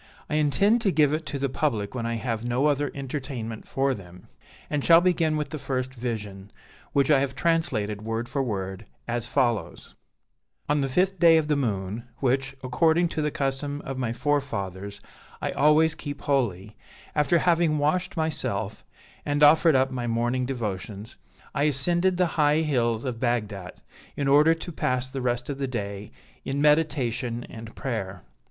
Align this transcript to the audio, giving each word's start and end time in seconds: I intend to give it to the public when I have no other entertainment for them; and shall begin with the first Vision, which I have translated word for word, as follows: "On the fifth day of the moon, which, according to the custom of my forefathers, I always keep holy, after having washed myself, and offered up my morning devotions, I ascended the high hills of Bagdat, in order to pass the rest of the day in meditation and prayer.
I 0.31 0.37
intend 0.37 0.81
to 0.81 0.91
give 0.91 1.13
it 1.13 1.27
to 1.27 1.37
the 1.37 1.47
public 1.47 1.93
when 1.93 2.07
I 2.07 2.15
have 2.15 2.43
no 2.43 2.65
other 2.65 2.89
entertainment 2.95 3.67
for 3.67 3.93
them; 3.93 4.29
and 4.67 4.83
shall 4.83 4.99
begin 4.99 5.37
with 5.37 5.49
the 5.49 5.59
first 5.59 5.93
Vision, 5.93 6.51
which 6.91 7.11
I 7.11 7.19
have 7.19 7.35
translated 7.35 8.01
word 8.01 8.27
for 8.27 8.41
word, 8.41 8.87
as 9.07 9.27
follows: 9.27 9.93
"On 10.67 10.81
the 10.81 10.89
fifth 10.89 11.19
day 11.19 11.37
of 11.37 11.49
the 11.49 11.55
moon, 11.55 12.05
which, 12.17 12.55
according 12.63 13.09
to 13.09 13.21
the 13.21 13.29
custom 13.29 13.79
of 13.85 13.99
my 13.99 14.11
forefathers, 14.11 15.01
I 15.39 15.51
always 15.51 15.93
keep 15.93 16.21
holy, 16.21 16.75
after 17.13 17.37
having 17.37 17.77
washed 17.77 18.17
myself, 18.17 18.83
and 19.23 19.43
offered 19.43 19.75
up 19.75 19.91
my 19.91 20.07
morning 20.07 20.47
devotions, 20.47 21.15
I 21.53 21.65
ascended 21.65 22.17
the 22.17 22.25
high 22.41 22.61
hills 22.61 23.05
of 23.05 23.19
Bagdat, 23.19 23.81
in 24.17 24.27
order 24.27 24.55
to 24.55 24.71
pass 24.71 25.07
the 25.11 25.21
rest 25.21 25.47
of 25.47 25.59
the 25.59 25.67
day 25.67 26.11
in 26.43 26.59
meditation 26.59 27.43
and 27.51 27.75
prayer. 27.75 28.23